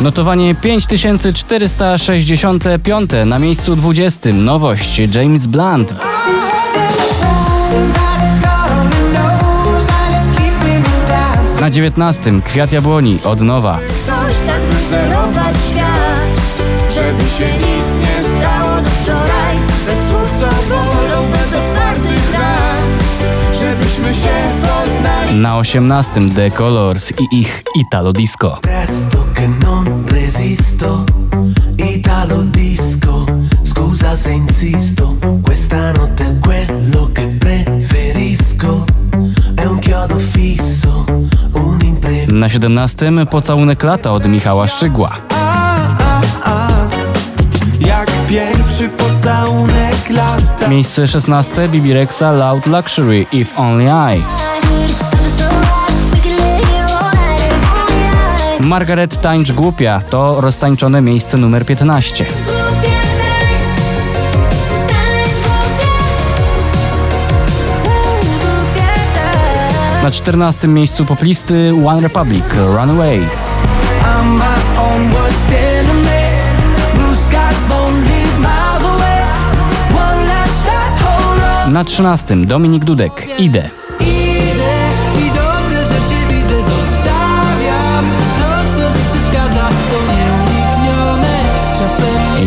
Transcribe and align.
Notowanie 0.00 0.54
5465 0.54 3.10
na 3.26 3.38
miejscu 3.38 3.76
20. 3.76 4.32
Nowość 4.32 5.02
James 5.14 5.46
Blunt. 5.46 5.94
Na 11.60 11.70
19. 11.70 12.40
Kwiat 12.44 12.72
Jabłoni 12.72 13.18
od 13.24 13.40
nowa. 13.40 13.78
Ktoś 13.78 14.34
tak 14.46 14.60
wyzerować 14.60 15.56
świat 15.70 16.20
Żeby 16.88 17.24
się 17.30 17.52
nic 17.58 17.86
nie 18.00 18.22
stało 18.28 18.80
do 18.80 18.90
wczoraj 18.90 19.56
Bez 19.86 19.98
słów 20.08 20.30
co 20.40 20.46
bolą, 20.68 21.30
bez 21.32 21.52
otwartych 21.54 22.32
ran 22.32 22.82
Żebyśmy 23.54 24.14
się 24.14 24.34
poznali 24.62 25.34
Na 25.40 25.58
18. 25.58 26.20
The 26.36 26.50
Colors 26.50 27.12
i 27.12 27.14
ich 27.40 27.62
Italo 27.76 28.12
Disco. 28.12 28.58
Che 29.40 29.46
non 29.46 30.04
resisto, 30.06 31.04
Italo 31.76 32.42
disco, 32.42 33.24
scusa 33.62 34.14
se 34.14 34.32
insisto, 34.32 35.16
questa 35.40 35.92
notte 35.92 36.24
è 36.24 36.38
quello 36.38 37.08
che 37.10 37.26
preferisco, 37.38 38.84
è 39.54 39.64
un 39.64 39.78
chiodo 39.78 40.18
fisso, 40.18 41.06
un 41.52 41.78
imprevisto. 41.80 42.34
Na 42.34 42.48
17. 42.48 43.24
Pocałunek 43.24 43.82
lata 43.82 44.12
od 44.12 44.26
Michała 44.26 44.66
Szczygła. 44.68 45.16
Jak 47.80 48.10
pierwszy 48.28 48.88
pocałunek 48.88 50.10
lata. 50.10 50.68
Miejsce 50.68 51.06
16. 51.06 51.68
Bibi 51.68 51.92
Rexa 51.94 52.32
Loud 52.32 52.66
Luxury 52.66 53.26
If 53.32 53.58
Only 53.58 53.86
I. 53.86 54.49
Margaret 58.60 59.20
Tańcz 59.20 59.52
Głupia 59.52 60.00
to 60.10 60.40
roztańczone 60.40 61.00
miejsce 61.00 61.38
numer 61.38 61.66
15. 61.66 62.26
Na 70.02 70.10
14. 70.10 70.68
miejscu 70.68 71.04
poplisty 71.04 71.72
One 71.86 72.00
Republic 72.00 72.44
Runaway. 72.76 73.20
Na 81.68 81.84
13. 81.84 82.36
Dominik 82.36 82.84
Dudek. 82.84 83.28
Idę 83.38 83.70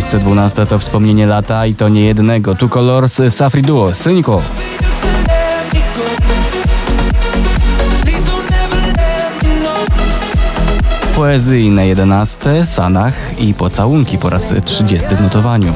Miejsce 0.03 0.19
12 0.19 0.65
to 0.65 0.79
wspomnienie 0.79 1.27
lata 1.27 1.65
i 1.65 1.75
to 1.75 1.89
nie 1.89 2.05
jednego. 2.05 2.55
Tu 2.55 2.69
Colors 2.69 3.21
Safri 3.29 3.61
Duo 3.61 3.91
Cynical. 3.91 4.41
Poezyjne 11.15 11.87
11 11.87 12.65
Sanach 12.65 13.13
i 13.39 13.53
pocałunki 13.53 14.17
po 14.17 14.29
raz 14.29 14.53
30 14.65 15.07
w 15.07 15.21
notowaniu. 15.21 15.73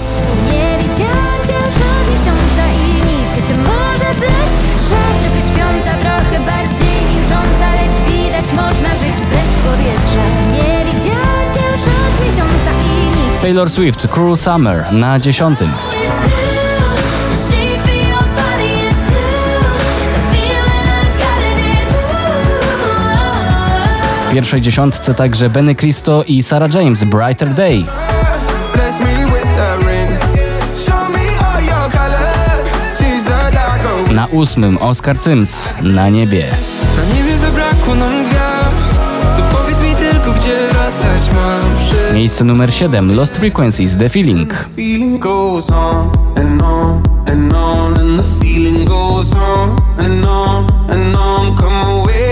Taylor 13.48 13.70
Swift 13.70 14.08
Cruel 14.08 14.38
Summer 14.38 14.92
na 14.92 15.20
10. 15.20 15.60
W 24.30 24.34
pierwszej 24.34 24.62
dziesiątce 24.62 25.14
także 25.14 25.50
Benny 25.50 25.76
Cristo 25.76 26.24
i 26.24 26.44
Sarah 26.44 26.74
James 26.74 27.04
Brighter 27.04 27.54
Day. 27.54 27.86
Na 34.12 34.26
ósmym 34.26 34.78
Oscar 34.78 35.18
Sims 35.18 35.74
na 35.82 36.10
niebie. 36.10 36.46
Na 36.98 37.16
niebie 37.16 37.38
zabrakło 37.38 37.96
nam 37.96 38.26
gwiazd 38.26 39.04
To 39.38 39.58
powiedz 39.58 39.82
mi 39.82 39.96
tylko, 39.96 40.32
gdzie 40.32 40.56
wracać 40.56 41.32
mam. 41.36 41.67
Miejsce 42.18 42.44
numer 42.44 42.74
7 42.74 43.16
Lost 43.16 43.38
Frequencies 43.38 43.98
The 43.98 44.10
Feeling. 44.10 44.70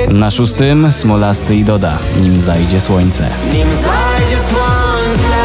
Na 0.09 0.31
szóstym 0.31 0.91
Smolasty 0.91 1.55
i 1.55 1.63
Doda 1.63 1.99
Nim 2.21 2.41
zajdzie 2.41 2.81
słońce. 2.81 3.29
nim 3.53 3.67
zajdzie 3.67 4.37
słońce 4.49 5.37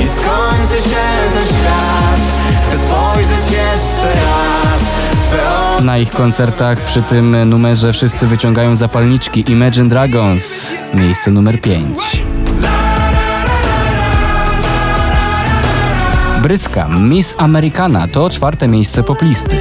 i 0.00 0.08
skończy 0.08 0.88
się 0.88 0.96
ten 1.32 1.46
świat. 1.46 2.20
Chcę 2.62 2.78
spojrzeć 2.78 3.50
jeszcze 3.50 4.14
raz. 4.14 5.82
Na 5.82 5.98
ich 5.98 6.10
koncertach 6.10 6.80
przy 6.80 7.02
tym 7.02 7.36
numerze 7.50 7.92
wszyscy 7.92 8.26
wyciągają 8.26 8.76
zapalniczki 8.76 9.44
Imagine 9.50 9.88
Dragons. 9.88 10.72
Miejsce 10.94 11.30
numer 11.30 11.60
5. 11.60 12.26
Bryska 16.46 16.88
Miss 16.88 17.34
Americana 17.38 18.08
to 18.08 18.30
czwarte 18.30 18.68
miejsce 18.68 19.02
poplisty. 19.02 19.56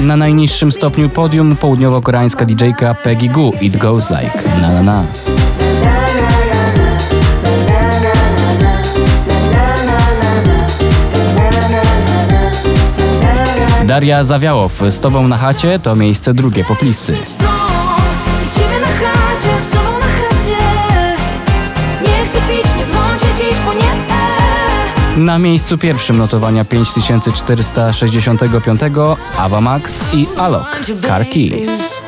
Na 0.00 0.16
najniższym 0.16 0.72
stopniu 0.72 1.08
podium 1.08 1.56
południowo-koreańska 1.56 2.44
DJ-ka 2.44 2.94
Peggy 2.94 3.28
Goo 3.28 3.52
It 3.60 3.76
Goes 3.76 4.10
Like 4.10 4.38
Na 4.60 4.68
Na 4.68 4.82
Na. 4.82 5.04
Daria 13.84 14.24
Zawiałow 14.24 14.82
z 14.88 15.00
Tobą 15.00 15.28
na 15.28 15.38
chacie 15.38 15.78
to 15.78 15.96
miejsce 15.96 16.34
drugie 16.34 16.64
poplisty. 16.64 17.16
Na 25.16 25.38
miejscu 25.38 25.78
pierwszym 25.78 26.18
notowania 26.18 26.64
5465 26.64 28.80
Ava 29.38 29.60
Max 29.60 30.06
i 30.12 30.26
Alok 30.38 30.80
Car 31.06 31.28
Keys. 31.28 32.02